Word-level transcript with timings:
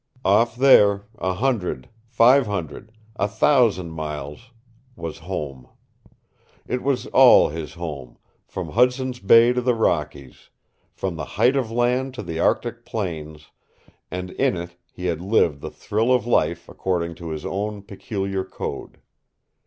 Off 0.25 0.55
there, 0.55 1.03
a 1.19 1.33
hundred, 1.33 1.87
five 2.07 2.47
hundred, 2.47 2.91
a 3.17 3.27
thousand 3.27 3.91
miles 3.91 4.49
was 4.95 5.19
home. 5.19 5.69
It 6.67 6.81
was 6.81 7.05
ALL 7.13 7.49
his 7.49 7.75
home, 7.75 8.17
from 8.47 8.69
Hudson's 8.69 9.19
Bay 9.19 9.53
to 9.53 9.61
the 9.61 9.75
Rockies, 9.75 10.49
from 10.91 11.17
the 11.17 11.25
Height 11.37 11.55
of 11.55 11.69
Land 11.69 12.15
to 12.15 12.23
the 12.23 12.39
Arctic 12.39 12.83
plains, 12.83 13.51
and 14.09 14.31
in 14.31 14.57
it 14.57 14.75
he 14.91 15.05
had 15.05 15.21
lived 15.21 15.61
the 15.61 15.69
thrill 15.69 16.11
of 16.11 16.25
life 16.25 16.67
according 16.67 17.13
to 17.21 17.29
his 17.29 17.45
own 17.45 17.83
peculiar 17.83 18.43
code. 18.43 19.01